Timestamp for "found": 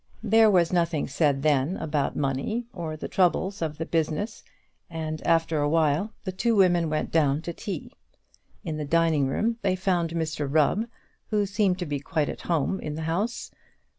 9.75-10.09